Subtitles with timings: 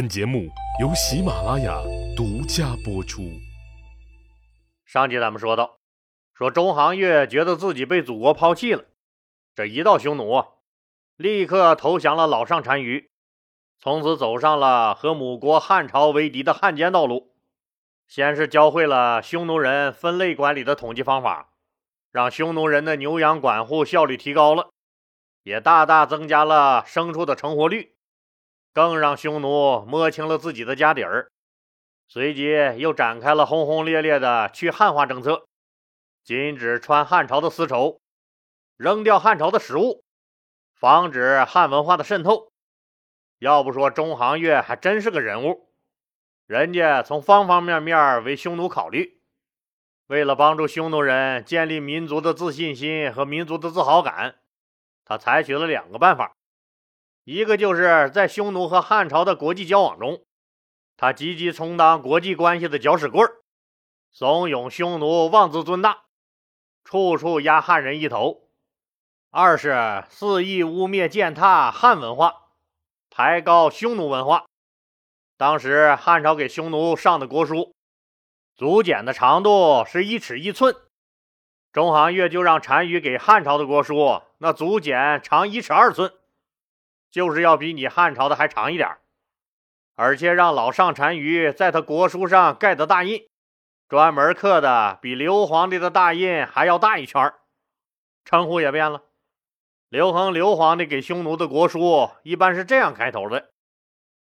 [0.00, 0.48] 本节目
[0.80, 1.78] 由喜马拉雅
[2.16, 3.20] 独家播出。
[4.86, 5.76] 上集咱们说到，
[6.32, 8.84] 说周行月觉得自己被祖国抛弃了，
[9.54, 10.42] 这一到匈奴，
[11.16, 13.10] 立刻投降了老上单于，
[13.78, 17.34] 从此走上了和母国汉朝为敌的汉奸道路。
[18.08, 21.50] 先是教会了匈奴人分类管理的统计方法，
[22.10, 24.70] 让匈奴人的牛羊管护效率提高了，
[25.42, 27.96] 也大大增加了牲畜的成活率。
[28.72, 31.30] 更让匈奴摸清了自己的家底儿，
[32.08, 35.44] 随即又展开了轰轰烈烈的去汉化政策，
[36.22, 38.00] 禁止穿汉朝的丝绸，
[38.76, 40.04] 扔掉汉朝的食物，
[40.74, 42.50] 防止汉文化的渗透。
[43.38, 45.72] 要不说中行月还真是个人物，
[46.46, 49.20] 人家从方方面面为匈奴考虑，
[50.06, 54.40] 为了帮助匈奴人建立民族的自信心和民族的自豪感，
[55.04, 56.36] 他采取了两个办法。
[57.24, 60.24] 一个就是在匈奴和汉朝的国际交往中，
[60.96, 63.30] 他积极充当国际关系的搅屎棍，
[64.10, 66.04] 怂恿匈奴妄自尊大，
[66.82, 68.48] 处处压汉人一头；
[69.30, 72.48] 二是肆意污蔑践踏汉文化，
[73.10, 74.46] 抬高匈奴文化。
[75.36, 77.74] 当时汉朝给匈奴上的国书，
[78.56, 80.74] 竹简的长度是一尺一寸，
[81.70, 86.12] 中行月就让单于给汉朝的国书，那竹简长一尺二寸。
[87.10, 88.98] 就是要比你汉朝的还长一点
[89.96, 93.28] 而且让老上单于在他国书上盖的大印，
[93.88, 97.34] 专门刻的比刘皇帝的大印还要大一圈
[98.24, 99.02] 称呼也变了，
[99.88, 103.50] 刘恒刘皇帝给匈奴的国书一般是这样开头的：“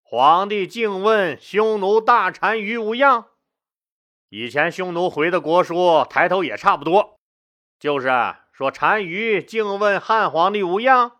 [0.01, 3.27] 皇帝敬问匈奴大单于无恙。”
[4.29, 7.19] 以前匈奴回的国书抬头也差不多，
[7.77, 8.09] 就是
[8.51, 11.19] 说单于敬问汉皇帝无恙。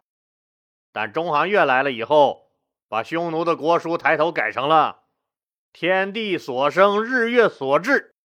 [0.93, 2.51] 但中行月来了以后，
[2.87, 5.01] 把匈奴的国书抬头改成了
[5.73, 8.15] “天地所生，日月所至，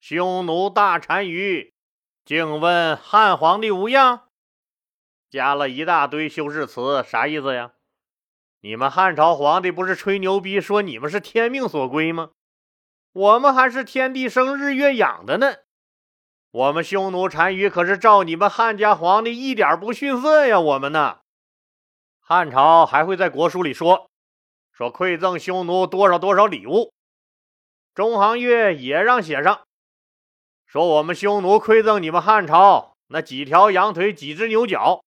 [0.00, 1.74] 匈奴大单于，
[2.24, 4.22] 敬问汉皇帝无恙”，
[5.30, 7.72] 加了一大堆修饰词，啥意思呀？
[8.62, 12.30] 你们汉朝皇帝不是吹牛逼说你们是天命所归吗？
[13.12, 15.54] 我们还是天地生，日月养的呢。
[16.50, 21.18] 我们匈奴单于可是照你们汉家皇帝一点不逊色呀，我们呢？
[22.28, 24.10] 汉朝还会在国书里说，
[24.72, 26.92] 说馈赠匈奴多少多少礼物。
[27.94, 29.62] 中行月也让写上，
[30.66, 35.04] 说我们匈奴馈赠你们汉朝那几条羊腿、几只牛角。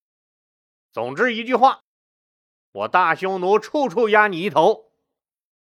[0.92, 1.80] 总之一句话，
[2.72, 4.86] 我大匈奴处处压你一头。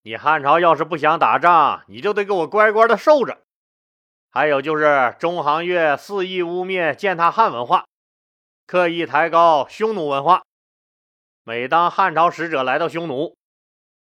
[0.02, 3.42] 你汉朝要是不想打仗，你就得给我乖乖的受着。
[4.30, 7.86] 还有就是中行月肆意污蔑践踏汉文化，
[8.68, 10.44] 刻意抬高匈奴文化。
[11.42, 13.36] 每当汉朝使者来到匈奴，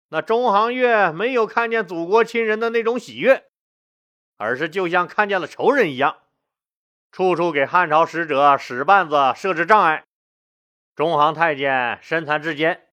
[0.09, 3.45] 那中行月没有看见祖国亲人的那种喜悦，
[4.37, 6.19] 而是就像看见了仇人一样，
[7.11, 10.05] 处处给汉朝使者使绊子、设置障碍。
[10.95, 12.89] 中行太监身残志坚，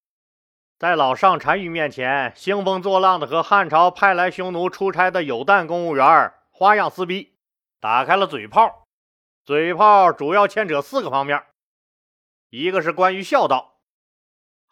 [0.80, 7.36] 在老上单于面前兴风作浪的和汉朝派来匈奴出差的有旦公务员花样撕逼，
[7.80, 8.88] 打开了嘴炮。
[9.44, 11.44] 嘴炮主要牵扯四个方面，
[12.50, 13.71] 一个是关于孝道。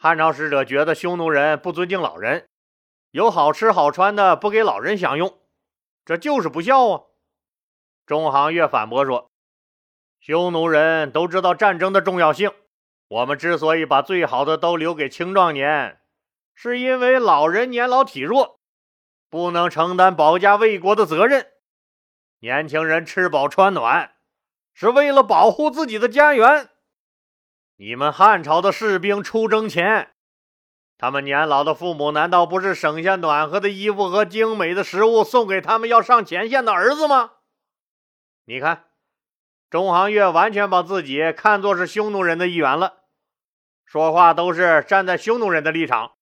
[0.02, 2.48] 汉朝使者觉得匈奴人不尊敬老人，
[3.12, 5.42] 有好吃好穿的不给老人享用，
[6.06, 7.04] 这就是不孝啊！
[8.06, 9.30] 中行月反驳说
[10.22, 12.50] ：“匈奴人都知道战争的重要性，
[13.10, 16.00] 我们之所以把最好的都留给青壮年，
[16.56, 18.58] 是因为老人年老体弱，
[19.30, 21.42] 不能承担保家卫国的责任；
[22.40, 24.14] 年轻人吃饱穿暖，
[24.74, 26.70] 是为了保护自己的家园。”
[27.82, 30.12] 你们汉朝的士兵出征前，
[30.98, 37.36] 他们年老的父母难道不是省下暖和的衣服和精美的食物送给他们要上前线的儿子吗？
[38.44, 38.90] 你看，
[39.70, 42.98] 中行月完全把自己看作是匈奴人的一员了，
[43.86, 46.16] 说话都是站在匈奴人的立场，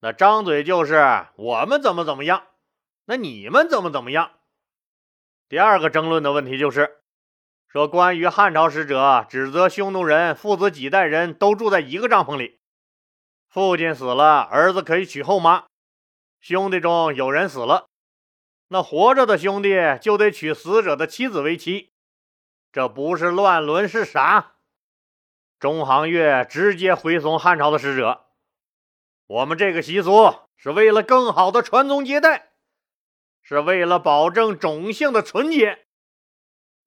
[0.00, 2.44] 那张嘴就是我们怎么怎么样，
[3.04, 4.30] 那你们怎么怎么样？
[5.50, 7.01] 第二个争论的问题就是。
[7.72, 12.60] 说关于汉朝使者指责匈奴人父子几代人都住在一个帐篷里，
[13.48, 15.68] 父亲死了，儿子可以娶后妈；
[16.38, 17.86] 兄弟中有人死了，
[18.68, 19.70] 那活着的兄弟
[20.02, 21.94] 就得娶死者的妻子为妻。
[22.70, 24.56] 这不是乱伦是啥？
[25.58, 28.26] 中行月直接回怂汉朝的使者，
[29.26, 32.50] 我们这个习俗是为了更好的传宗接代，
[33.40, 35.86] 是为了保证种姓的纯洁。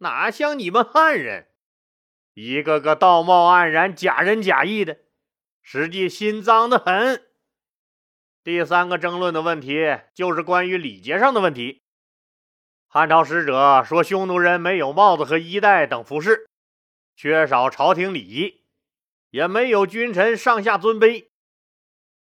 [0.05, 1.47] 哪像你们汉人，
[2.35, 4.99] 一个个道貌岸然、假仁假义的，
[5.63, 7.25] 实际心脏的很。
[8.43, 11.81] 第三个争论的问题就是关于礼节上的问题。
[12.87, 16.47] 汉朝使者说，匈奴人没有帽子和衣带等服饰，
[17.15, 18.63] 缺少朝廷礼仪，
[19.31, 21.29] 也没有君臣上下尊卑。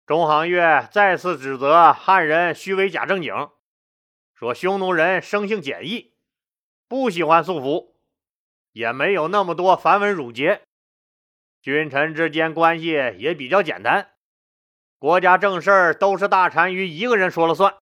[0.06, 3.50] 中行月再次指责汉人虚伪假正经，
[4.34, 6.15] 说匈奴人生性简易，
[6.88, 7.94] 不喜欢束缚，
[8.72, 10.62] 也没有那么多繁文缛节，
[11.60, 14.12] 君臣之间关系也比较简单。
[14.98, 17.76] 国家正事都是大单于一个人说了算，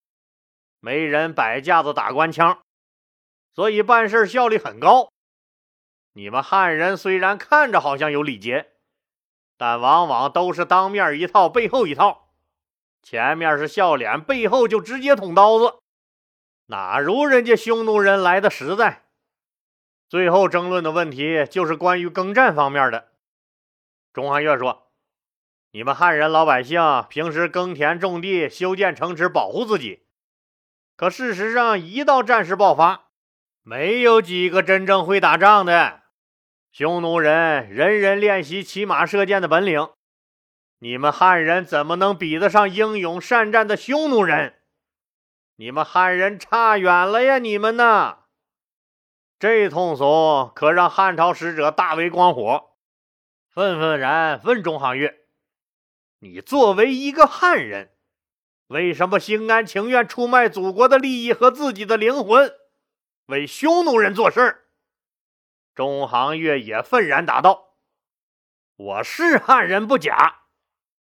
[0.80, 2.60] 没人摆架子打官腔，
[3.54, 5.10] 所以办事效率很高。
[6.14, 8.72] 你们汉人虽然看着好像有礼节，
[9.56, 12.28] 但往往都是当面一套，背后一套，
[13.02, 15.76] 前面是笑脸，背后就直接捅刀子，
[16.66, 19.02] 哪如人家匈奴人来的实在？
[20.08, 23.08] 最后争论的问题就是关于耕战方面的。
[24.12, 24.82] 钟汉月说。
[25.72, 30.06] 你们汉人老百姓平时耕田种地、修建城池保护自己，
[30.94, 33.08] 可事实上，一到战事爆发，
[33.64, 36.02] 没有几个真正会打仗的。
[36.70, 39.88] 匈奴人人人练习骑马射箭的本领，
[40.78, 44.54] 你们汉人怎么能比得上英勇善战的匈奴人？
[45.56, 47.38] 你们汉人差远了呀！
[47.38, 48.18] 你们呢？
[49.38, 52.72] 这通怂可让汉朝使者大为光火，
[53.50, 55.26] 愤愤然问中行月。
[56.18, 57.92] 你作为一个汉人，
[58.66, 62.52] 为什么心甘情愿出卖祖国的利益和自己的灵魂，
[63.26, 64.64] 为匈奴人做事？
[65.72, 67.74] 中行月也愤然答道
[68.74, 70.46] ：“我是汉人不假，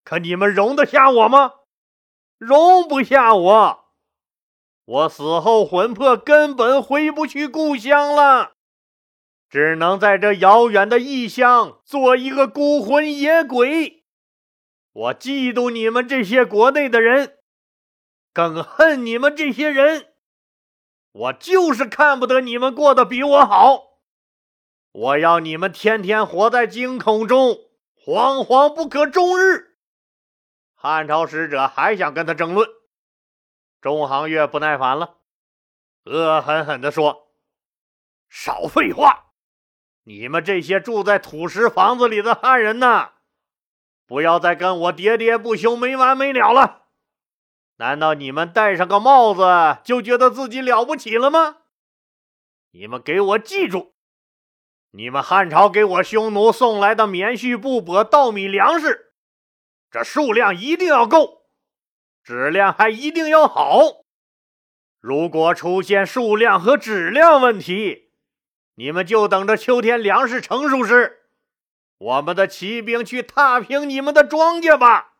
[0.02, 1.52] 可你们容得下我吗？
[2.38, 3.79] 容不下我！
[4.84, 8.52] 我死后魂魄根本回不去故乡了，
[9.48, 14.04] 只能在这遥远的异乡做一个孤魂野鬼。”
[14.92, 17.38] 我嫉妒你们这些国内的人，
[18.32, 20.08] 更恨你们这些人。
[21.12, 24.00] 我就是看不得你们过得比我好。
[24.90, 27.56] 我要你们天天活在惊恐中，
[28.04, 29.76] 惶惶不可终日。
[30.74, 32.68] 汉朝使者还想跟他争论，
[33.80, 35.16] 中行月不耐烦了，
[36.04, 37.32] 恶狠狠地说
[38.28, 39.32] ：“少废话！
[40.04, 43.12] 你们这些住在土石房子里的汉人呐！”
[44.06, 46.88] 不要再跟我喋喋不休、没完没了了！
[47.76, 51.58] 难道你们戴上个帽子就觉得自己了不起了吗？
[52.72, 53.94] 你们给我记住，
[54.90, 59.14] 你们汉朝给我匈奴送来的棉絮、布帛、稻米、粮食，
[59.90, 61.39] 这数量一定要够，
[62.30, 64.04] 质量还一定要好。
[65.00, 68.12] 如果出现数量和质量问题，
[68.76, 71.22] 你们就等着秋天粮食成熟时。
[71.98, 75.14] 我们的骑兵去踏平你们的庄稼吧！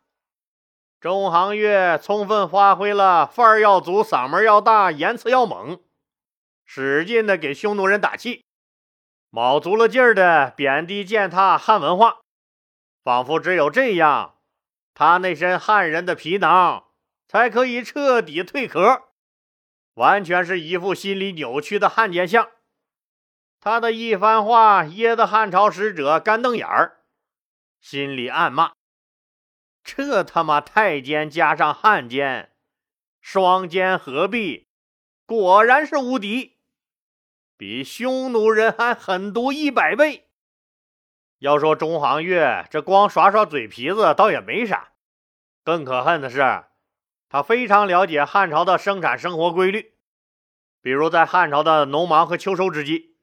[1.01, 5.81] 中行月充分发挥了范儿要足、嗓门要大、言辞要猛，
[6.63, 8.45] 使劲的给匈奴人打气，
[9.29, 12.19] 卯足了劲儿的贬低践踏汉文化，
[13.03, 14.35] 仿佛只有这样，
[14.93, 16.85] 他那身汉人的皮囊
[17.31, 19.03] 才可以彻底蜕壳，
[19.93, 22.51] 完全是一副心理扭曲的汉奸相。
[23.61, 27.05] 他的一番话噎得汉朝使者干瞪眼儿，
[27.79, 28.73] 心里暗骂
[29.81, 32.51] ：“这他妈太监加上汉奸，
[33.21, 34.67] 双奸合璧，
[35.25, 36.57] 果然是无敌，
[37.55, 40.27] 比匈奴人还狠毒一百倍。”
[41.39, 44.91] 要说中行月这光耍耍嘴皮子倒也没啥，
[45.63, 46.65] 更可恨的是，
[47.31, 49.93] 他非常了解汉朝的生产生活规律，
[50.81, 53.15] 比如在汉朝的农忙和秋收之际。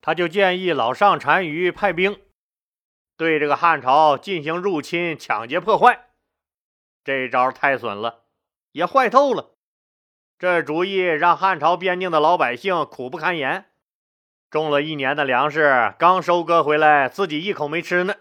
[0.00, 2.20] 他就建议老上单于派兵
[3.16, 6.06] 对这个汉朝进行入侵、抢劫、破坏。
[7.04, 8.24] 这招太损了，
[8.72, 9.54] 也坏透了。
[10.36, 13.66] 这主意让汉朝边境的老百姓苦不堪言，
[14.50, 18.16] 种了一年的粮食刚收割回来，自己一口没吃呢，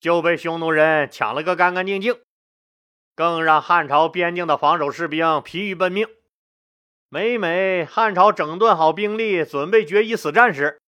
[0.00, 2.18] 就被匈奴人抢了个干干净净。
[3.16, 6.06] 更让汉朝边境的防守士兵疲于奔命。
[7.08, 10.78] 每每汉朝整顿好兵力，准备决一死战时，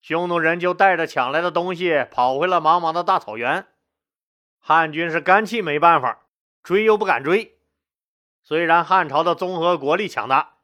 [0.00, 3.66] 匈奴人就带着抢来的东西跑回了茫茫的大草原，
[4.58, 6.22] 汉军是干气没办法，
[6.62, 7.58] 追又不敢追。
[8.42, 10.54] 虽然汉朝的综合国力强大，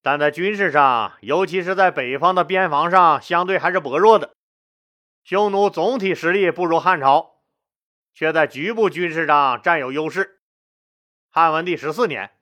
[0.00, 4.30] 但在军事上，尤其是在北方的边防上，相对还是薄弱的。
[5.24, 7.39] 匈奴总体实力不如汉朝，
[8.20, 10.42] 却在局部军事上占有优势。
[11.30, 12.32] 汉文帝十四年，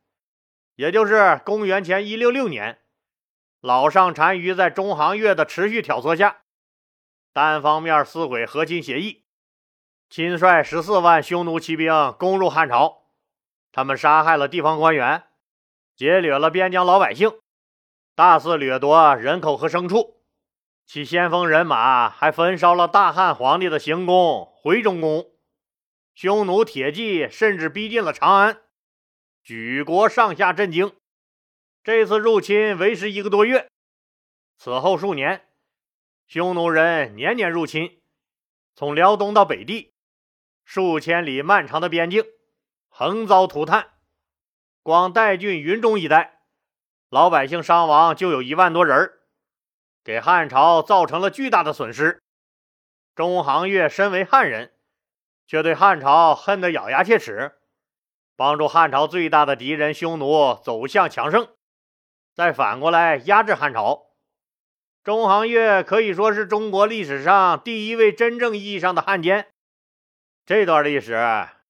[0.74, 2.80] 也就是公元前一六六年。
[3.60, 6.38] 老上单于在中行月的持续挑唆下，
[7.32, 9.24] 单方面撕毁和亲协议，
[10.10, 13.04] 亲率十四万匈奴骑兵攻入汉朝，
[13.70, 15.26] 他们杀害了地方官员，
[15.94, 17.30] 劫掠了边疆老百姓，
[18.16, 20.24] 大肆掠夺人口和牲畜。
[20.84, 25.24] 其先锋人马还焚烧了大汉皇帝的行宫回中宫。
[26.20, 28.60] 匈奴铁骑甚至逼近了长安，
[29.44, 30.96] 举国上下震惊。
[31.84, 33.70] 这次入侵为时一个多月，
[34.56, 35.48] 此后数年，
[36.26, 38.02] 匈奴人年年入侵，
[38.74, 39.94] 从辽东到北地，
[40.64, 42.24] 数千里漫长的边境，
[42.88, 43.90] 横遭涂炭。
[44.82, 46.40] 光代郡、云中一带，
[47.08, 49.20] 老百姓伤亡就有一万多人
[50.02, 52.20] 给汉朝造成了巨大的损失。
[53.14, 54.74] 中行月身为汉人，
[55.48, 57.54] 却对汉朝恨得咬牙切齿，
[58.36, 61.48] 帮助汉朝最大的敌人匈奴走向强盛，
[62.34, 64.08] 再反过来压制汉朝。
[65.02, 69.46] 中行月可以说是中国历史上第一位真正意义上的汉奸。
[70.44, 71.18] 这段历史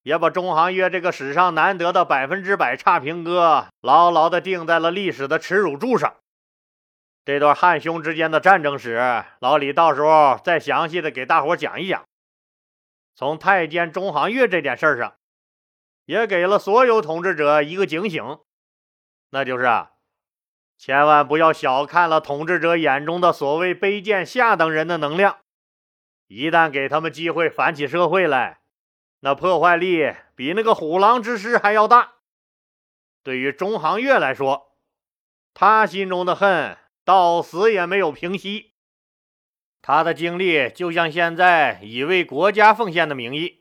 [0.03, 6.17] 也把中行月这个史上难得的百分之百差评哥牢牢地钉在了历史的耻辱柱上。
[7.25, 12.08] 这段汉匈之间的战争史，老李到时候再详细的给大伙讲一讲。
[13.19, 15.17] 从太监中行月这件事上，
[16.05, 18.39] 也给了所有统治者一个警醒，
[19.31, 19.91] 那就是啊，
[20.77, 25.41] 千万不要小看了统治者眼中的所谓卑贱下等人的能量，
[26.29, 28.61] 一旦给他们机会反起社会来，
[29.19, 32.19] 那破坏力比那个虎狼之师还要大。
[33.25, 34.77] 对于中行月来说，
[35.53, 36.79] 他心中的恨。
[37.05, 38.68] 到死也没有平息。
[39.81, 43.61] 他的经历就像现在以为国家奉献的名义，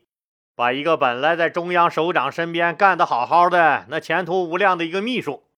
[0.54, 5.48] 把一个本来在中央首长身边干得好好的、那前途无量的一个秘书，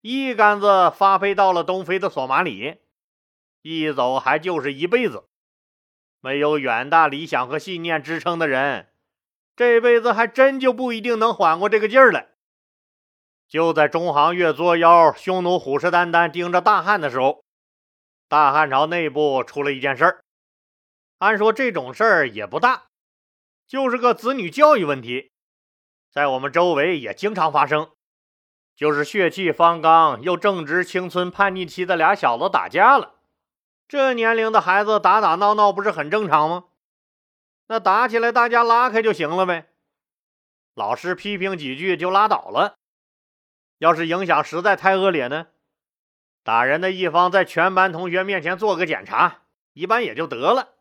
[0.00, 2.76] 一竿子发配到了东非的索马里，
[3.62, 5.24] 一走还就是一辈子。
[6.20, 8.88] 没有远大理想和信念支撑的人，
[9.54, 12.28] 这辈子还真就不一定能缓过这个劲儿来。
[13.48, 17.44] 就在中行月作妖，匈奴虎视眈眈盯着大汉的时候，
[18.28, 20.24] 大汉朝内部出了一件事儿。
[21.18, 22.88] 按说这种事儿也不大，
[23.66, 25.30] 就是个子女教育问题，
[26.10, 27.90] 在我们周围也经常发生。
[28.74, 33.14] 就是血气方刚又正值青春叛逆期的俩小子打架了。
[33.88, 36.64] 这年龄的孩子打打闹闹不是很正常吗？
[37.68, 39.70] 那打起来大家拉开就行了呗，
[40.74, 42.76] 老师批评几句就拉倒了。
[43.78, 45.46] 要是影响实在太恶劣呢，
[46.46, 49.38] 打人的一方在全班同学面前做个检查，
[49.72, 50.74] 一般也就得了。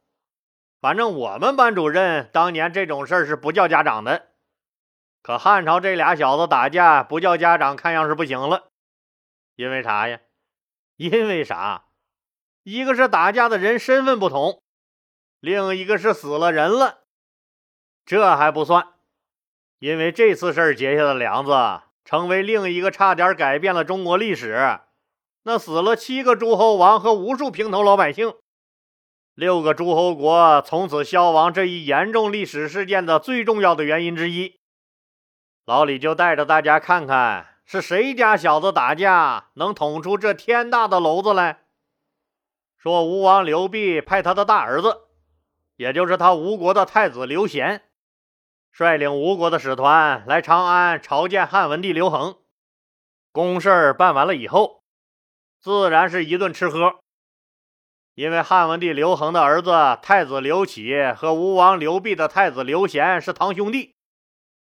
[0.80, 4.28] 反正我们班主任当年这种事儿是不叫家长的。
[5.24, 8.70] 可汉朝这俩小子打架不叫家长，看样是不行了。
[9.56, 10.20] 因为啥呀？
[10.98, 11.86] 因为啥？
[12.62, 14.62] 一个是打架的人身份不同，
[15.40, 17.06] 另一个是死了人了。
[18.06, 18.90] 这还不算，
[19.80, 21.82] 因为这次事儿结下的梁子。
[22.04, 24.78] 成为另一个差点改变了中国历史，
[25.48, 28.34] 那死了七个诸侯王和无数平头老百姓，
[29.36, 34.60] 六个诸侯国从此消亡这一严重历史事件的最重要的原因之一。
[35.64, 41.60] 老李就带着大家看看是谁家小子打架能捅出这天大的篓子来。
[42.76, 45.02] 说吴王刘濞派他的大儿子，
[45.76, 47.84] 也就是他吴国的太子刘贤。
[48.72, 52.36] 率领吴国的使团来长安朝见汉文帝刘恒，
[53.32, 54.84] 公事办完了以后，
[55.66, 57.00] 自然是一顿吃喝。
[58.14, 59.72] 因为汉文帝刘恒的儿子
[60.04, 63.96] 太子刘启和吴王刘濞的太子刘贤是堂兄弟，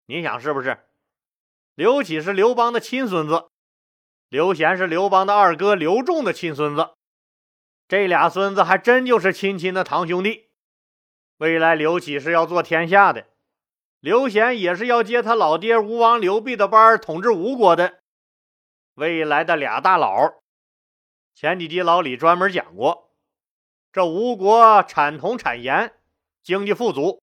[0.06, 0.80] 你想是不是？
[1.76, 3.48] 刘启是刘邦的亲孙子，
[4.28, 6.90] 刘贤是刘邦的二哥刘仲的亲孙子，
[7.88, 10.50] 这俩孙子还真就是亲亲的堂兄弟。
[11.38, 13.28] 未来刘启是要做天下的。
[14.02, 18.00] 刘贤也是要接他老爹吴王刘濞的班统治吴国的
[18.96, 20.34] 未来的俩大佬。
[21.34, 23.12] 前几集老李专门讲过，
[23.92, 25.94] 这吴国产铜产盐，
[26.44, 27.22] 经济富足，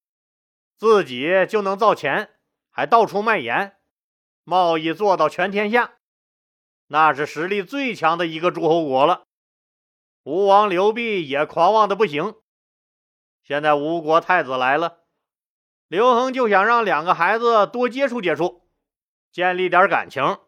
[0.76, 2.30] 自己就能造钱，
[2.70, 3.76] 还到处卖盐，
[4.42, 5.98] 贸易做到全天下，
[6.88, 9.24] 那是实力最强的一个诸侯国了。
[10.24, 12.34] 吴王刘濞也狂妄的不行，
[13.42, 15.04] 现在吴国太子来了。
[15.86, 18.68] 刘恒就想让两个孩子多接触接触，
[19.30, 20.38] 建立点感情，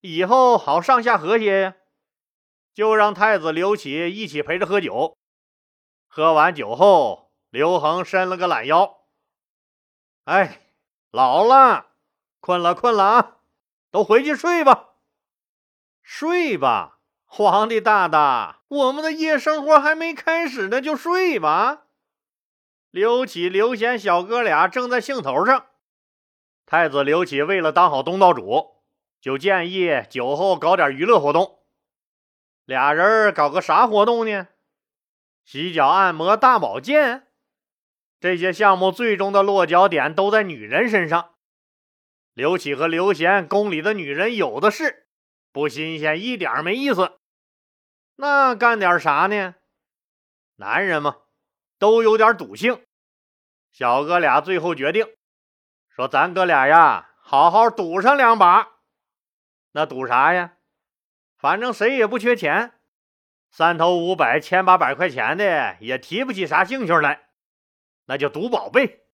[0.00, 1.74] 以后好上下和谐呀。
[2.78, 5.18] 就让太子刘启一起陪着喝酒。
[6.06, 8.98] 喝完酒后，刘恒伸了个懒腰，
[10.22, 10.60] 哎，
[11.10, 11.86] 老了，
[12.38, 13.36] 困了，困了啊，
[13.90, 14.90] 都回去睡吧，
[16.04, 21.86] 睡吧，皇帝大大，我们的夜生活还没开始呢，就睡吧。
[22.92, 25.66] 刘启、刘贤小哥俩正在兴头上，
[26.64, 28.76] 太子刘启为了当好东道主，
[29.20, 31.57] 就建议酒后搞点娱乐活动。
[32.68, 34.46] 俩人搞个啥活动呢？
[35.42, 37.26] 洗脚、按摩、大保健，
[38.20, 41.34] 这些项目最终的落脚点都在女人身上。
[42.34, 45.06] 刘启和刘贤宫里的女人有的是，
[45.50, 47.18] 不新鲜，一点没意思。
[48.16, 49.54] 那干点啥呢？
[50.56, 51.16] 男人嘛，
[51.78, 52.84] 都有点赌性。
[53.72, 55.06] 小哥俩最后决定，
[55.88, 58.68] 说咱哥俩呀，好好赌上两把。
[59.72, 60.57] 那赌啥呀？
[61.38, 62.72] 反正谁也不缺钱，
[63.48, 67.28] 三头五百、千八百块钱的也提不起啥兴趣来，
[68.06, 69.06] 那就赌宝贝。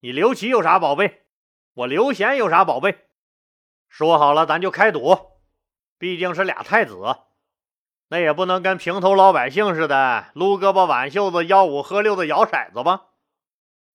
[0.00, 1.26] 你刘琦有啥宝贝？
[1.74, 3.08] 我刘贤有啥宝贝？
[3.88, 5.34] 说好了，咱就开赌。
[5.98, 6.96] 毕竟是俩太子，
[8.08, 13.10] 那也不能跟平头老百姓似的撸胳膊挽袖子、吆五喝六的摇骰子吧？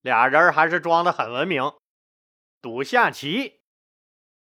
[0.01, 1.74] 俩人还是装的很文明，
[2.62, 3.62] 赌下棋。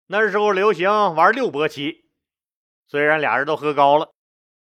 [0.07, 2.08] 那时候流行玩六博棋。
[2.89, 4.11] 虽然俩人都喝高了，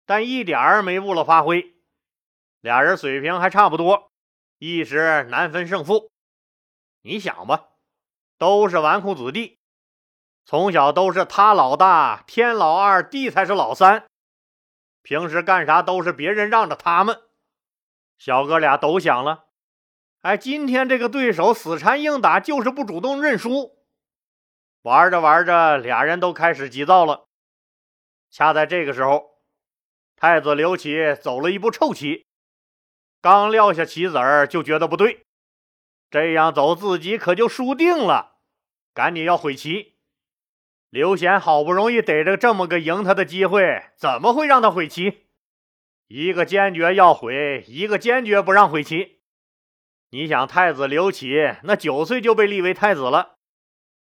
[0.04, 1.76] 但一点儿没误了发挥。
[2.60, 4.10] 俩人水平还差不多，
[4.58, 6.10] 一时难分胜负。
[7.02, 7.68] 你想吧，
[8.36, 9.60] 都是纨绔子弟，
[10.44, 14.04] 从小都是他老大，天老二，地才是老三。
[15.02, 17.22] 平时干啥都是别人让着他们。
[18.18, 19.44] 小哥俩都想了，
[20.22, 23.78] 哎，今天这个对手死缠硬打，就是不主动认输。
[24.82, 27.27] 玩着玩着，俩人都开始急躁了。
[28.30, 29.38] 恰在这个时候，
[30.16, 32.26] 太子刘启走了一步臭棋，
[33.20, 35.24] 刚撂下棋子儿，就觉得不对，
[36.10, 38.36] 这样走自己可就输定了，
[38.92, 39.96] 赶紧要悔棋。
[40.90, 45.26] 刘贤好不容易逮着这么个赢他的机会，怎么会让他悔棋？
[46.06, 49.20] 一个坚决要悔，一个坚决不让悔棋。
[50.10, 53.34] 你想，太子刘启那九岁就被立为太子了，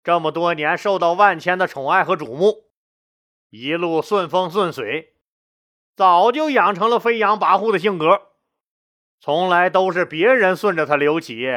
[0.04, 2.67] 这么多年受到万千的宠爱和瞩目。
[3.50, 5.16] 一路顺风顺水，
[5.96, 8.34] 早就养成了飞扬跋扈的性格，
[9.20, 11.48] 从来都是别人顺着他刘启，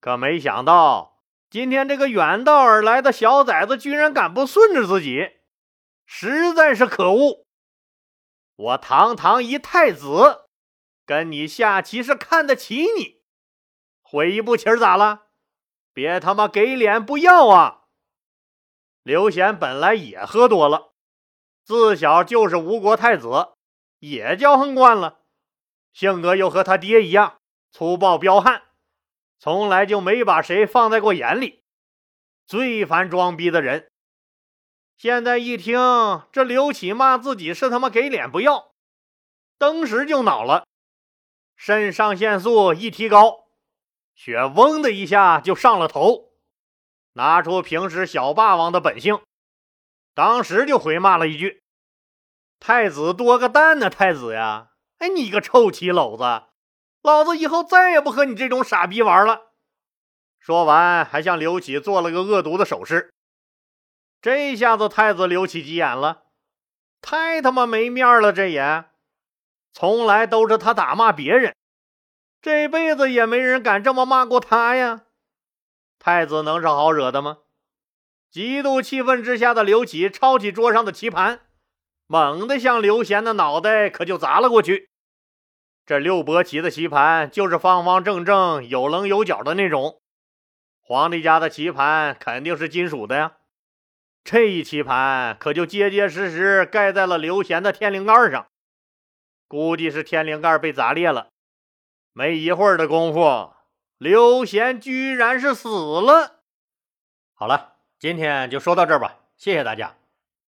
[0.00, 5.30] 可没想到今天这个远道而来的小崽子居然敢不顺着自己，
[6.04, 7.46] 实在是可恶！
[8.56, 10.46] 我堂堂一太子，
[11.06, 13.22] 跟你下棋是看得起你，
[14.02, 15.22] 悔一步棋咋了？
[15.92, 17.84] 别他妈给脸不要啊！
[19.02, 20.93] 刘贤本来也喝多了。
[21.64, 23.48] 自小就是吴国太子，
[23.98, 25.20] 也骄横惯了，
[25.94, 27.38] 性格又和他爹一样
[27.72, 28.62] 粗暴彪悍，
[29.38, 31.62] 从来就没把谁放在过眼里，
[32.46, 33.90] 最烦装逼的人。
[34.98, 35.78] 现在一听
[36.30, 38.70] 这刘启骂自己是他妈给脸不要，
[39.56, 40.66] 当时就恼了，
[41.56, 43.46] 肾上腺素一提高，
[44.14, 46.30] 血嗡的一下就上了头，
[47.14, 49.18] 拿出平时小霸王的本性。
[50.14, 51.62] 当时就回骂了一句
[52.60, 54.70] ：“太子多个蛋呢，太子呀！
[54.98, 56.46] 哎，你个臭棋篓子，
[57.02, 59.50] 老子以后再也不和你这种傻逼玩了。”
[60.38, 63.12] 说完，还向刘启做了个恶毒的手势。
[64.22, 66.24] 这下子，太子刘启急眼了，
[67.02, 68.32] 太他妈没面了！
[68.32, 68.84] 这也，
[69.72, 71.56] 从来都是他打骂别人，
[72.40, 75.02] 这辈子也没人敢这么骂过他呀！
[75.98, 77.38] 太子能是好惹的吗？
[78.34, 81.42] 极度气愤之下的刘启抄起桌上的棋盘，
[82.08, 84.90] 猛地向刘贤的脑袋可就砸了过去。
[85.86, 90.02] 这六博棋的棋盘就是方方正正、有棱有角的那种，
[90.80, 93.36] 皇帝家的棋盘肯定是金属的呀。
[94.24, 98.48] 这一棋盘可就结结实实盖在了刘贤的天灵盖上，
[99.46, 101.28] 估计是天灵盖被砸裂了。
[102.12, 103.52] 没一会儿的功夫，
[103.96, 106.40] 刘贤居然是死了。
[107.32, 107.73] 好了。
[107.98, 109.94] 今天就说到这儿吧，谢谢大家。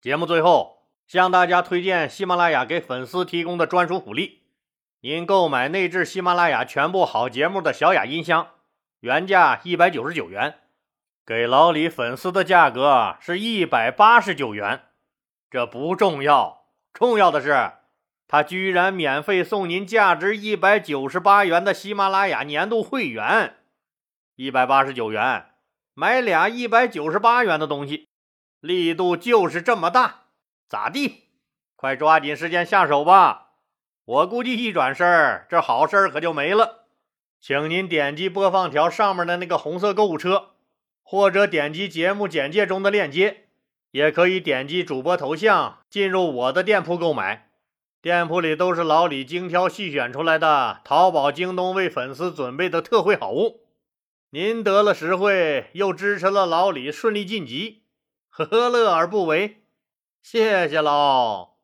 [0.00, 4.42] 节目最后向大家推荐喜马拉雅给粉丝提供的专属福利：
[5.00, 8.48] 您购买内置喜马拉雅全部好节目的小雅音箱，
[9.00, 10.58] 原价一百九十九元，
[11.24, 14.82] 给老李粉丝的价格是一百八十九元。
[15.48, 17.72] 这不重要，重要的是
[18.28, 23.56] 他居然免费送您价值一百九十八元的喜马拉雅年度会员，
[24.34, 25.46] 一百八十九元。
[25.98, 28.06] 买俩一百九十八元的东西，
[28.60, 30.24] 力度就是这么大，
[30.68, 31.30] 咋地？
[31.74, 33.52] 快抓紧时间下手吧！
[34.04, 36.84] 我估计一转身，这好事可就没了。
[37.40, 40.50] 请您点击播放条上面的那个红色购物车，
[41.02, 43.46] 或者点击节目简介中的链接，
[43.92, 47.48] 也可以点击主播头像进入我的店铺购买。
[48.02, 53.62] 店铺里都是老李精挑细选出来的淘宝、京东为粉丝准备的特惠好物。
[54.30, 57.84] 您得了实惠，又支持了老李顺利晋级，
[58.28, 59.62] 何乐而不为？
[60.20, 61.55] 谢谢喽。